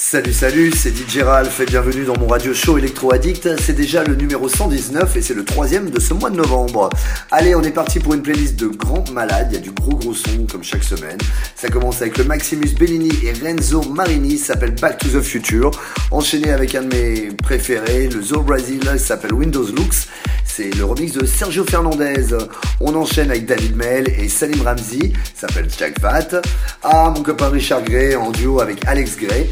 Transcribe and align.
Salut 0.00 0.32
salut, 0.32 0.72
c'est 0.76 0.96
DJ 0.96 1.22
Ralph 1.22 1.58
et 1.58 1.66
bienvenue 1.66 2.04
dans 2.04 2.16
mon 2.16 2.28
radio 2.28 2.54
show 2.54 2.78
Electro 2.78 3.12
Addict. 3.12 3.60
C'est 3.60 3.72
déjà 3.72 4.04
le 4.04 4.14
numéro 4.14 4.48
119 4.48 5.16
et 5.16 5.22
c'est 5.22 5.34
le 5.34 5.44
troisième 5.44 5.90
de 5.90 5.98
ce 5.98 6.14
mois 6.14 6.30
de 6.30 6.36
novembre. 6.36 6.88
Allez, 7.32 7.56
on 7.56 7.62
est 7.62 7.72
parti 7.72 7.98
pour 7.98 8.14
une 8.14 8.22
playlist 8.22 8.54
de 8.54 8.68
grands 8.68 9.02
malades. 9.12 9.48
Il 9.50 9.54
y 9.54 9.58
a 9.58 9.60
du 9.60 9.72
gros 9.72 9.96
gros 9.96 10.14
son 10.14 10.46
comme 10.48 10.62
chaque 10.62 10.84
semaine. 10.84 11.18
Ça 11.56 11.68
commence 11.68 12.00
avec 12.00 12.16
le 12.16 12.22
Maximus 12.22 12.76
Bellini 12.78 13.10
et 13.24 13.32
Renzo 13.32 13.82
Marini, 13.90 14.38
s'appelle 14.38 14.76
Back 14.76 14.98
to 14.98 15.08
the 15.08 15.20
Future. 15.20 15.72
Enchaîné 16.12 16.52
avec 16.52 16.76
un 16.76 16.82
de 16.82 16.94
mes 16.94 17.28
préférés, 17.32 18.08
le 18.08 18.22
Zo 18.22 18.40
Brazil, 18.42 18.80
s'appelle 18.98 19.34
Windows 19.34 19.66
Looks. 19.66 20.06
C'est 20.48 20.74
le 20.74 20.84
remix 20.84 21.12
de 21.12 21.24
Sergio 21.24 21.64
Fernandez. 21.64 22.34
On 22.80 22.94
enchaîne 22.94 23.30
avec 23.30 23.46
David 23.46 23.76
Mel 23.76 24.08
et 24.08 24.28
Salim 24.28 24.62
Ramsey, 24.62 25.12
s'appelle 25.34 25.68
Jack 25.78 26.00
Fat. 26.00 26.40
Ah, 26.82 27.12
mon 27.14 27.22
copain 27.22 27.50
Richard 27.50 27.82
Gray 27.82 28.16
en 28.16 28.32
duo 28.32 28.60
avec 28.60 28.84
Alex 28.86 29.16
Gray. 29.16 29.48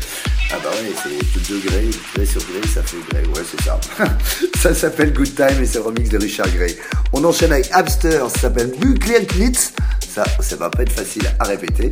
Ah 0.52 0.56
bah 0.62 0.70
ouais, 0.70 0.93
c'est 1.02 1.48
deux 1.48 1.61
Gray, 1.61 1.90
Gray 2.14 2.26
sur 2.26 2.40
Gray, 2.43 2.66
ça 2.72 2.82
fait 2.82 2.96
Gray, 3.11 3.26
ouais 3.26 3.43
c'est 3.48 3.62
ça. 3.62 3.80
ça 4.58 4.74
s'appelle 4.74 5.12
Good 5.12 5.35
Time 5.35 5.62
et 5.62 5.66
c'est 5.66 5.79
le 5.79 5.85
remix 5.85 6.08
de 6.08 6.18
Richard 6.18 6.48
Gray. 6.50 6.76
On 7.13 7.24
enchaîne 7.24 7.52
avec 7.52 7.68
Abster, 7.72 8.22
ça 8.29 8.40
s'appelle 8.40 8.72
Nuclear 8.82 9.22
Knitz. 9.26 9.72
Ça, 10.08 10.24
ça 10.40 10.57
va 10.57 10.71
pas 10.71 10.82
être 10.82 10.93
facile 10.93 11.30
à 11.38 11.44
répéter. 11.44 11.90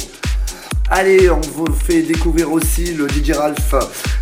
Allez, 0.91 1.31
on 1.31 1.41
vous 1.41 1.73
fait 1.73 2.03
découvrir 2.03 2.53
aussi 2.53 2.93
le 2.95 3.09
DJ 3.09 3.33
Ralph, 3.33 3.75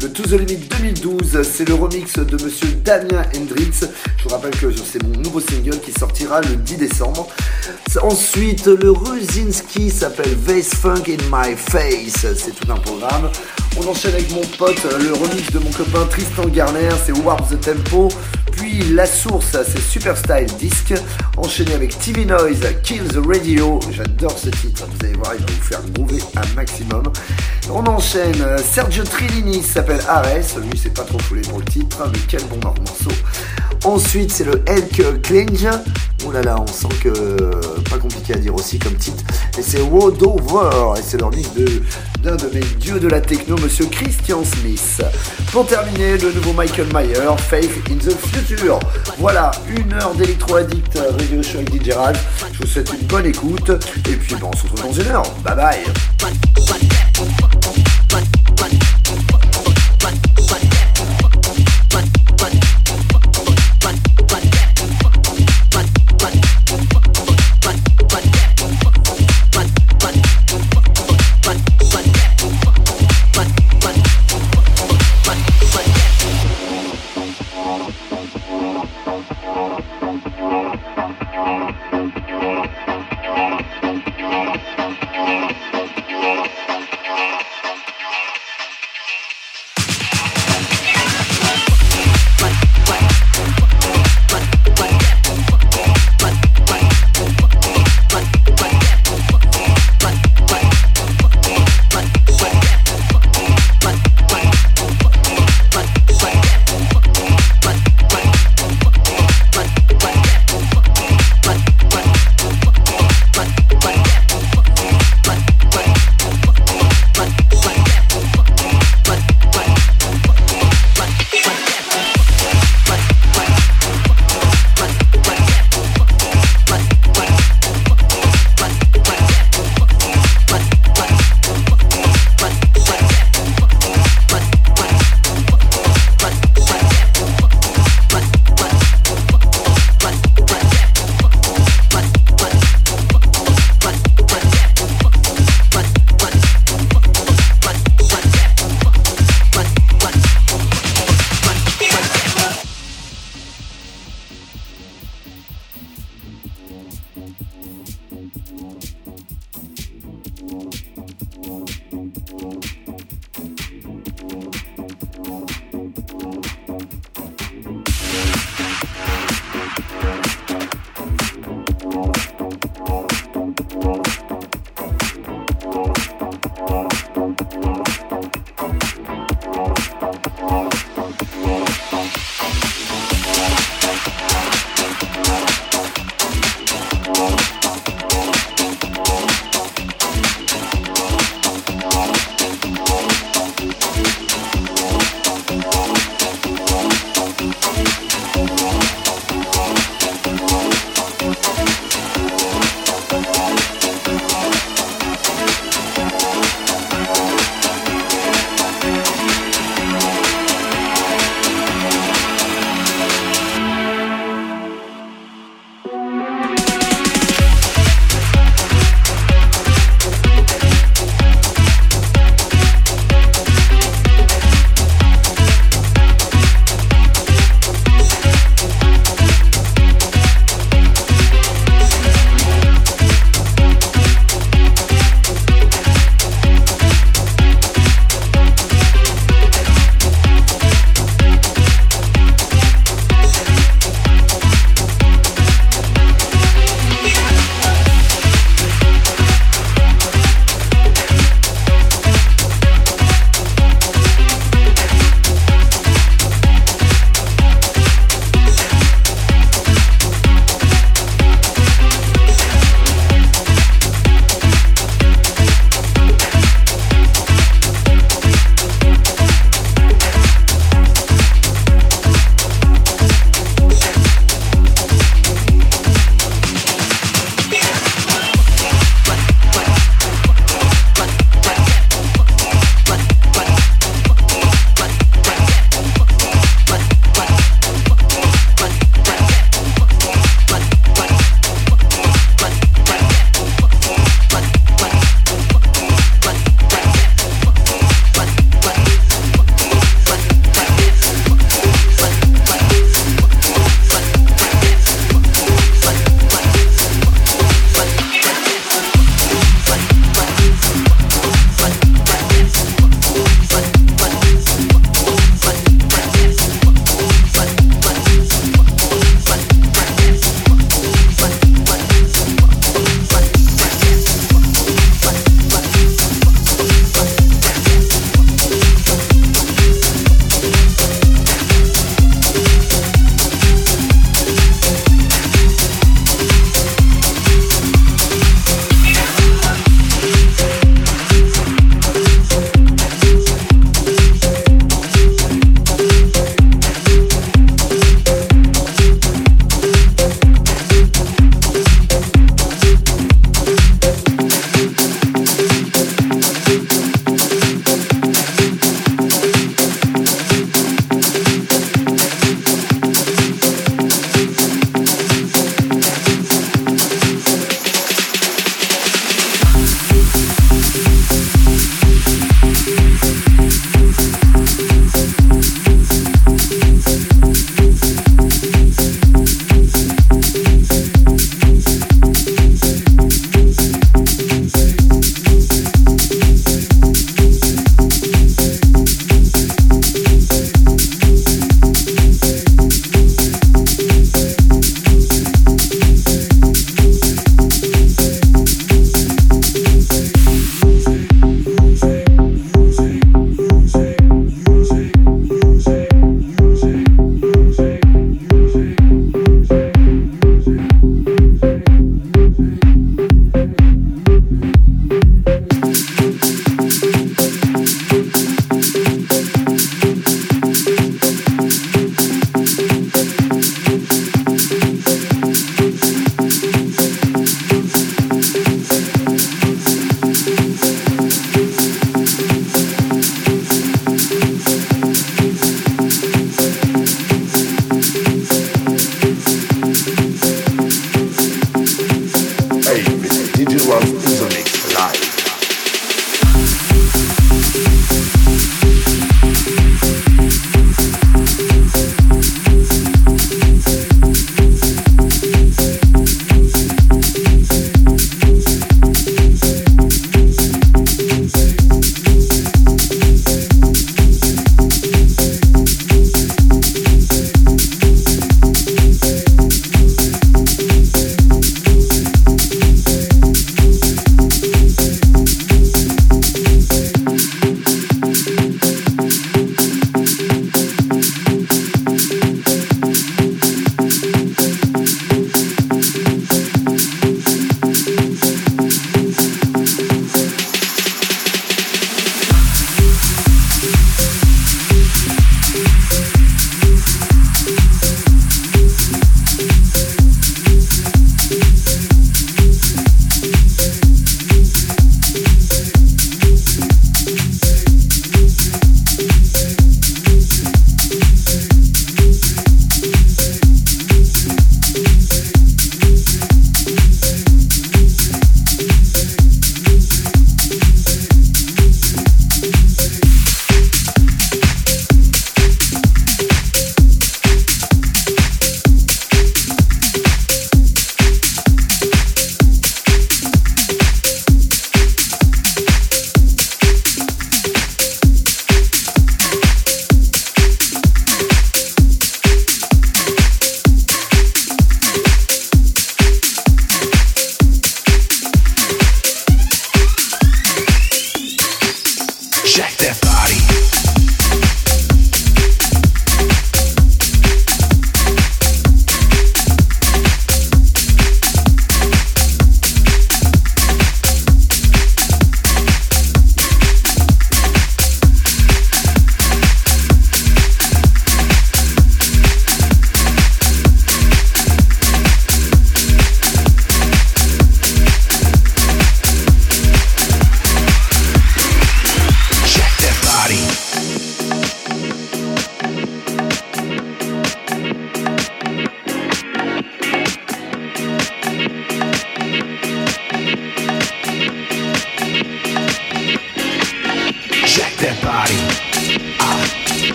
le 0.00 0.10
To 0.10 0.22
The 0.22 0.32
Limit 0.32 0.68
2012. 0.80 1.42
C'est 1.42 1.68
le 1.68 1.74
remix 1.74 2.14
de 2.18 2.42
monsieur 2.42 2.68
Damien 2.82 3.22
Hendrix. 3.36 3.80
Je 4.16 4.22
vous 4.24 4.30
rappelle 4.30 4.56
que 4.56 4.72
c'est 4.72 5.02
mon 5.02 5.20
nouveau 5.20 5.40
single 5.40 5.78
qui 5.80 5.92
sortira 5.92 6.40
le 6.40 6.56
10 6.56 6.76
décembre. 6.78 7.28
Ensuite, 8.02 8.66
le 8.66 8.90
Ruzinski 8.90 9.90
s'appelle 9.90 10.34
Vase 10.34 10.74
Funk 10.74 11.04
in 11.08 11.22
My 11.30 11.54
Face. 11.56 12.26
C'est 12.36 12.54
tout 12.54 12.72
un 12.72 12.76
programme. 12.76 13.30
On 13.78 13.86
enchaîne 13.88 14.14
avec 14.14 14.30
mon 14.32 14.40
pote, 14.58 14.82
le 14.84 15.12
remix 15.12 15.50
de 15.52 15.58
mon 15.58 15.70
copain 15.70 16.06
Tristan 16.06 16.46
Garner, 16.46 16.88
c'est 17.04 17.12
Warp 17.12 17.50
the 17.50 17.60
Tempo. 17.60 18.08
Puis 18.52 18.82
La 18.94 19.04
Source, 19.04 19.50
c'est 19.52 19.80
Super 19.80 20.16
Style 20.16 20.46
Disc. 20.58 20.94
Enchaîné 21.36 21.74
avec 21.74 21.98
TV 21.98 22.24
Noise, 22.24 22.60
Kill 22.82 23.02
the 23.08 23.18
Radio. 23.26 23.78
J'adore 23.92 24.38
ce 24.38 24.48
titre, 24.48 24.86
vous 24.90 25.04
allez 25.04 25.14
voir, 25.16 25.34
il 25.34 25.44
va 25.44 25.52
vous 25.52 25.62
faire 25.62 25.82
groover 25.92 26.22
un 26.36 26.45
maximum. 26.54 27.04
On 27.70 27.84
enchaîne, 27.86 28.44
Sergio 28.58 29.04
Trillini 29.04 29.62
s'appelle 29.62 30.00
Ares. 30.08 30.58
Lui, 30.60 30.78
c'est 30.80 30.94
pas 30.94 31.02
trop 31.02 31.18
foulé 31.18 31.42
pour 31.42 31.58
le 31.58 31.64
titre, 31.64 32.08
mais 32.12 32.18
quel 32.28 32.44
bon 32.44 32.58
morceau. 32.62 33.10
Ensuite, 33.84 34.32
c'est 34.32 34.44
le 34.44 34.62
Elk 34.66 35.22
Clinge. 35.22 35.68
Oh 36.26 36.32
là 36.32 36.42
là, 36.42 36.56
on 36.58 36.66
sent 36.66 36.94
que 37.02 37.10
pas 37.88 37.98
compliqué 37.98 38.34
à 38.34 38.36
dire 38.36 38.54
aussi 38.54 38.78
comme 38.78 38.94
titre. 38.94 39.22
Et 39.58 39.62
c'est 39.62 39.80
Wodover. 39.80 40.98
Et 40.98 41.02
c'est 41.04 41.20
leur 41.20 41.30
de 41.30 41.82
d'un 42.22 42.36
de 42.36 42.48
mes 42.52 42.64
dieux 42.80 42.98
de 42.98 43.08
la 43.08 43.20
techno, 43.20 43.56
monsieur 43.58 43.86
Christian 43.86 44.42
Smith. 44.44 45.02
Pour 45.52 45.66
terminer, 45.66 46.18
le 46.18 46.32
nouveau 46.32 46.52
Michael 46.52 46.92
Mayer, 46.92 47.36
Faith 47.38 47.70
in 47.90 47.96
the 47.96 48.16
Future. 48.16 48.78
Voilà, 49.18 49.50
une 49.68 49.92
heure 49.92 50.14
d'électro 50.14 50.56
addict 50.56 50.98
radio 50.98 51.42
show 51.42 51.58
avec 51.58 51.72
DJ. 51.74 51.92
Je 52.52 52.58
vous 52.58 52.66
souhaite 52.66 52.92
une 52.92 53.06
bonne 53.06 53.26
écoute. 53.26 53.70
Et 54.08 54.16
puis, 54.16 54.34
bon, 54.36 54.50
on 54.52 54.56
se 54.56 54.62
retrouve 54.64 54.82
dans 54.82 54.92
une 54.92 55.08
heure. 55.08 55.30
Bye 55.44 55.56
bye. 55.56 55.84
Like 56.70 56.82
that 56.88 57.18
will 57.18 57.26
fuck 57.38 57.85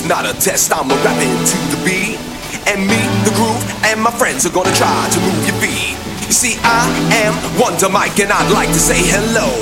not 0.00 0.24
a 0.24 0.32
test, 0.32 0.72
I'm 0.72 0.88
a 0.88 0.96
rapping 1.04 1.28
to 1.28 1.56
the 1.68 1.76
beat. 1.84 2.16
And 2.64 2.80
me, 2.88 2.96
the 3.28 3.32
groove, 3.36 3.60
and 3.84 4.00
my 4.00 4.10
friends 4.10 4.46
are 4.46 4.54
gonna 4.54 4.72
try 4.72 4.88
to 4.88 5.20
move 5.20 5.44
your 5.44 5.58
feet. 5.60 5.92
You 6.24 6.32
see, 6.32 6.56
I 6.64 6.88
am 7.20 7.36
Wonder 7.60 7.90
Mike, 7.92 8.16
and 8.18 8.32
I'd 8.32 8.50
like 8.52 8.68
to 8.72 8.80
say 8.80 8.96
hello. 8.96 9.52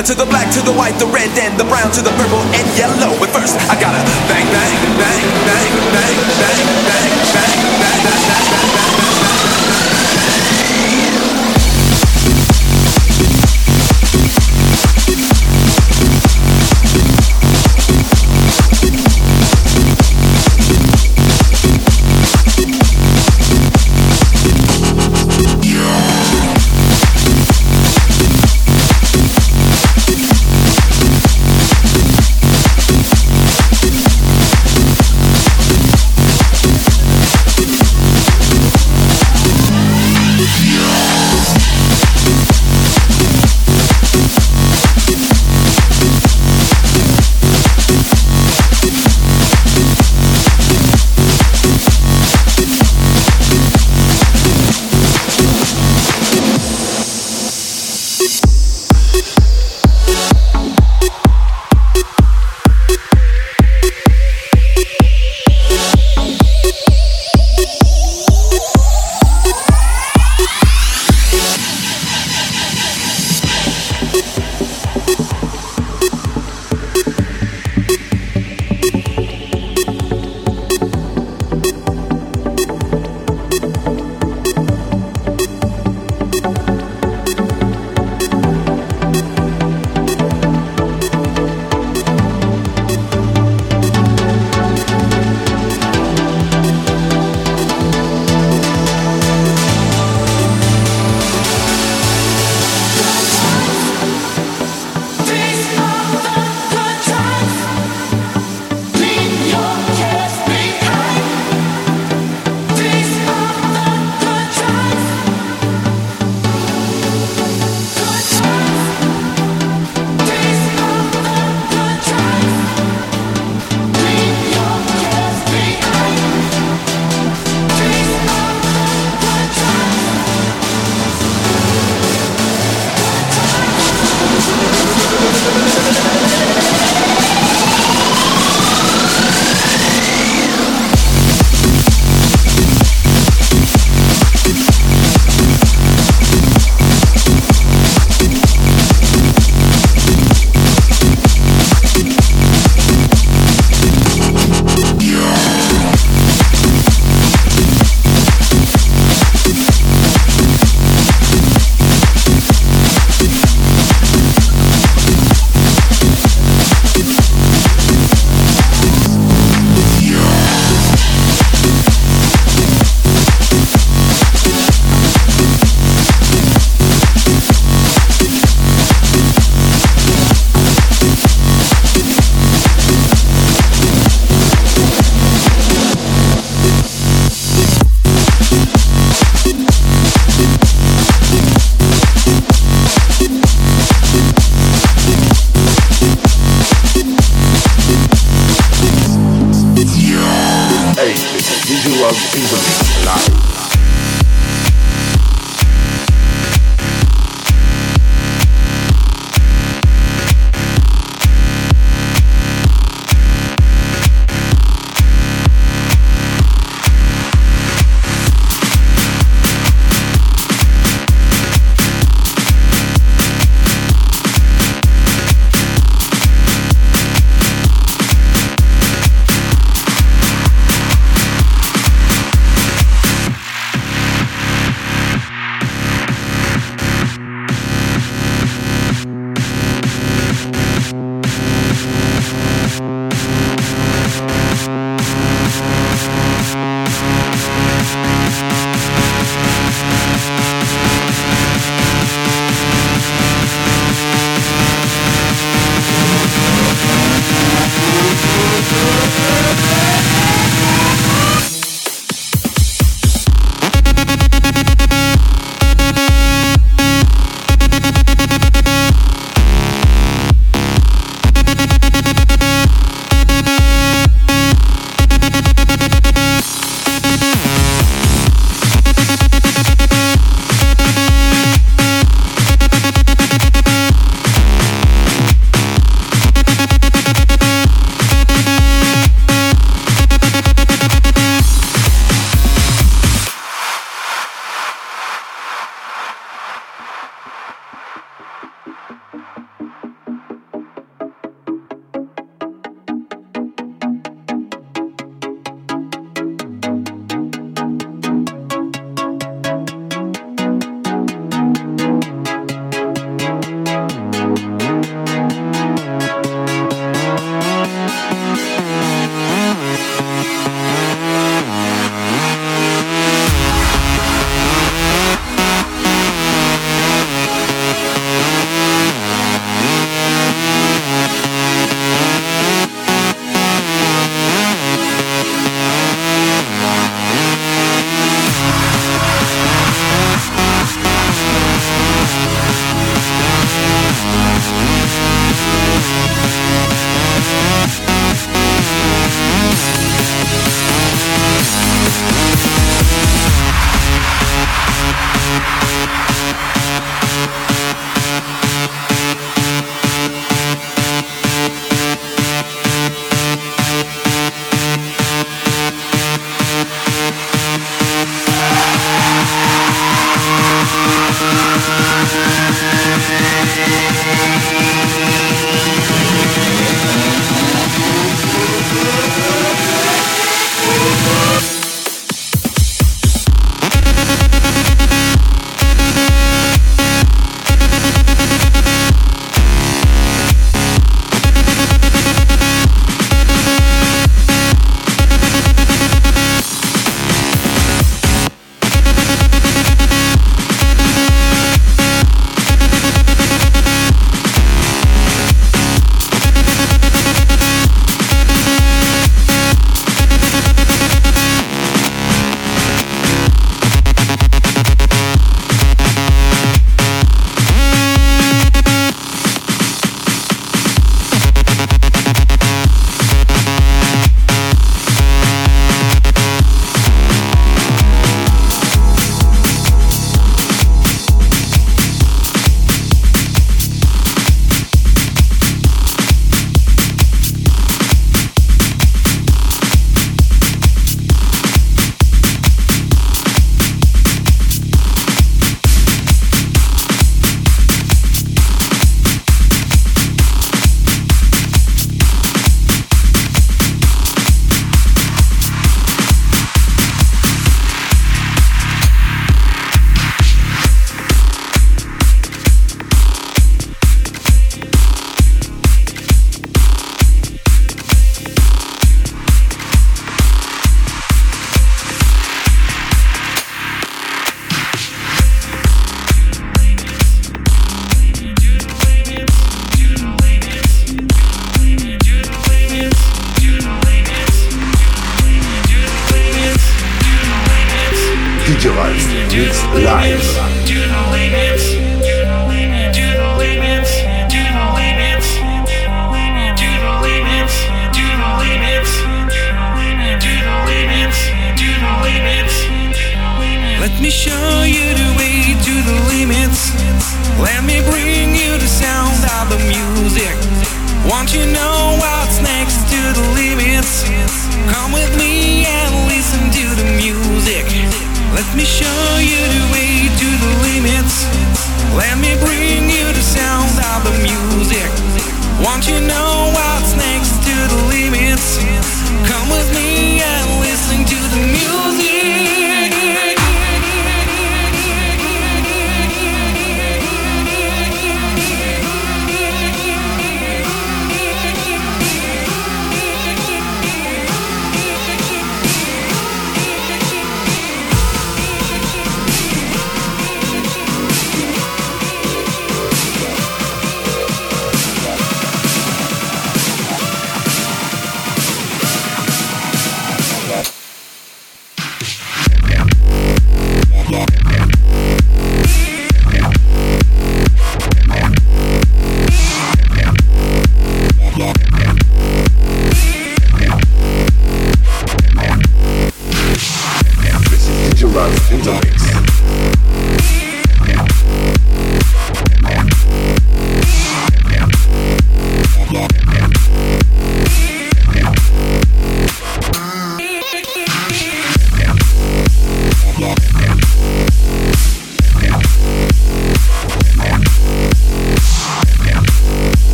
To 0.00 0.14
the 0.14 0.24
black, 0.24 0.48
to 0.56 0.60
the 0.64 0.72
white, 0.72 0.96
the 0.96 1.06
red, 1.12 1.28
and 1.36 1.60
the 1.60 1.68
brown, 1.68 1.92
to 1.92 2.00
the 2.00 2.14
purple 2.16 2.40
and 2.56 2.66
yellow. 2.80 3.12
But 3.20 3.28
first, 3.28 3.60
I 3.68 3.76
gotta 3.76 4.00
bang, 4.24 4.48
bang, 4.48 4.72
bang, 4.96 5.20
bang, 5.44 5.68
bang, 5.92 6.16
bang, 6.16 6.16
bang, 6.40 6.64
bang, 6.88 7.12
bang, 7.28 7.52
bang, 7.76 8.00
bang, 8.08 8.72
bang. 8.72 8.83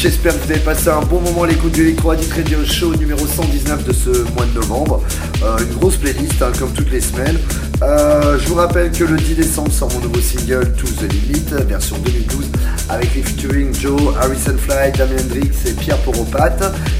J'espère 0.00 0.32
que 0.32 0.46
vous 0.46 0.50
avez 0.52 0.60
passé 0.60 0.88
un 0.88 1.02
bon 1.02 1.20
moment 1.20 1.42
à 1.42 1.46
l'écoute 1.46 1.72
du 1.72 1.82
Electro 1.82 2.12
Addict 2.12 2.32
Radio 2.32 2.64
Show 2.64 2.94
numéro 2.94 3.26
119 3.26 3.84
de 3.84 3.92
ce 3.92 4.08
mois 4.32 4.46
de 4.46 4.54
novembre. 4.54 5.02
Euh, 5.42 5.58
une 5.58 5.76
grosse 5.78 5.96
playlist, 5.98 6.40
hein, 6.40 6.52
comme 6.58 6.72
toutes 6.72 6.90
les 6.90 7.02
semaines. 7.02 7.38
Euh, 7.82 8.38
je 8.38 8.46
vous 8.48 8.56
rappelle 8.56 8.92
que 8.92 9.04
le 9.04 9.16
10 9.16 9.36
décembre 9.36 9.72
sort 9.72 9.90
mon 9.92 10.00
nouveau 10.00 10.20
single 10.20 10.70
To 10.72 10.86
The 10.86 11.10
Limit, 11.10 11.46
version 11.66 11.96
2012, 11.98 12.50
avec 12.90 13.14
les 13.14 13.22
featuring 13.22 13.74
Joe, 13.74 14.14
Harrison 14.20 14.58
Fly, 14.58 14.92
Damien 14.92 15.22
Hendrix 15.22 15.48
et 15.66 15.72
Pierre 15.72 15.96
Poropat. 15.98 16.56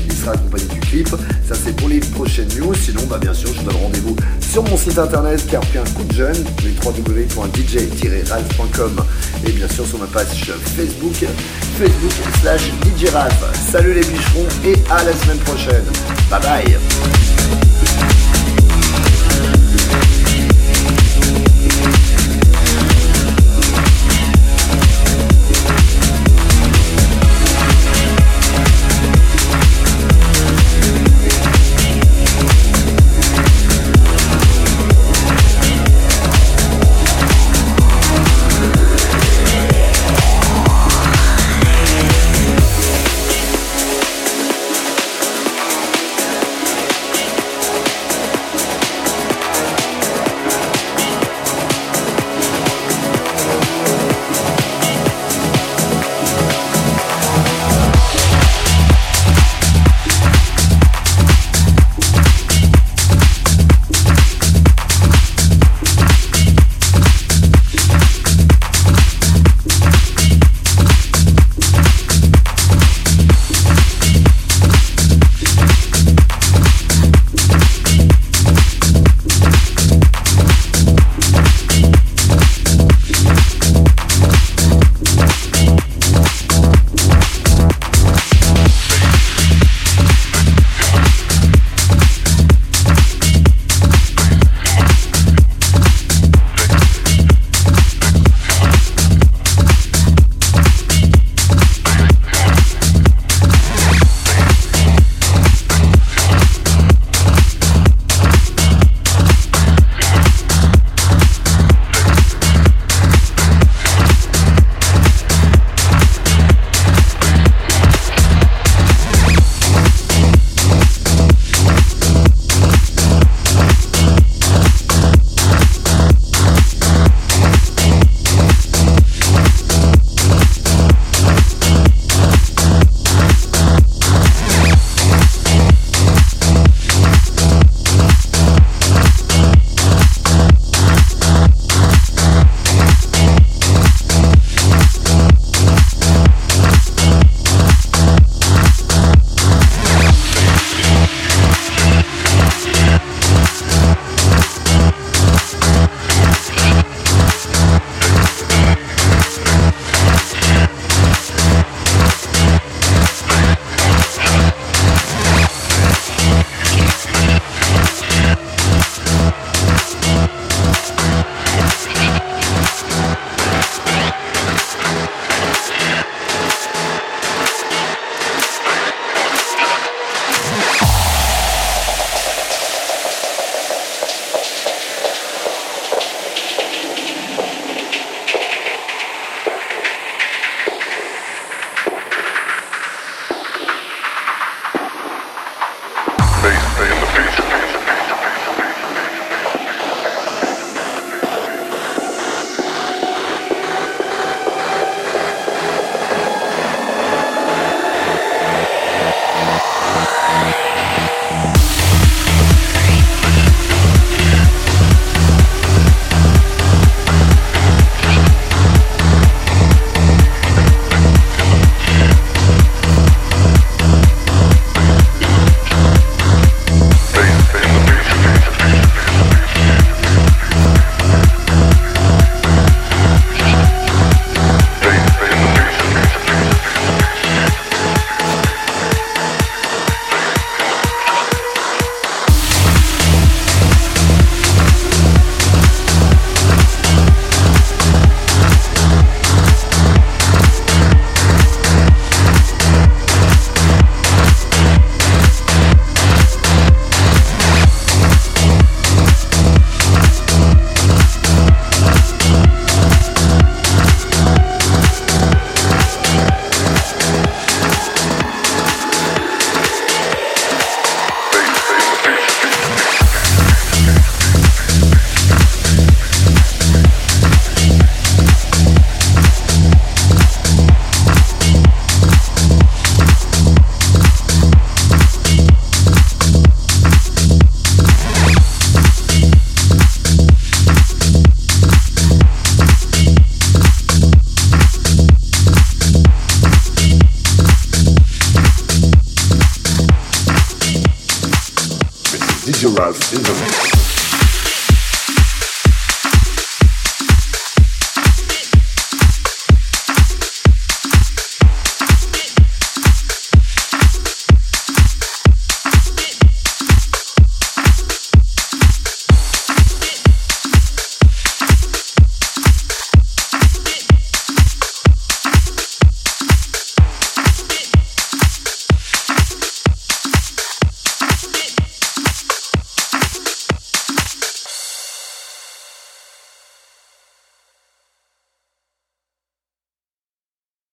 Il 0.06 0.12
sera 0.12 0.32
accompagné 0.32 0.64
du 0.66 0.80
clip. 0.80 1.08
Ça, 1.08 1.54
c'est 1.54 1.74
pour 1.76 1.88
les 1.88 2.00
prochaines 2.00 2.48
news. 2.58 2.74
Sinon, 2.74 3.02
bah, 3.08 3.18
bien 3.18 3.32
sûr, 3.34 3.50
je 3.52 3.60
vous 3.60 3.66
donne 3.66 3.76
rendez-vous 3.82 4.16
sur 4.40 4.62
mon 4.64 4.76
site 4.76 4.98
internet 4.98 5.46
qui 5.46 5.56
un 5.56 5.60
coup 5.60 6.02
de 6.04 6.12
jeune, 6.14 6.44
www.dj-ralph.com 6.84 9.04
et 9.46 9.52
bien 9.52 9.68
sûr 9.68 9.86
sur 9.86 9.98
ma 9.98 10.06
page 10.06 10.26
Facebook, 10.76 11.24
Facebook 11.78 12.12
slash 12.40 12.62
DJ. 12.84 13.06
Salut 13.70 13.94
les 13.94 14.04
bicherons 14.04 14.48
et 14.64 14.74
à 14.90 15.04
la 15.04 15.12
semaine 15.12 15.38
prochaine. 15.38 15.84
Bye 16.30 16.40
bye. 16.40 16.78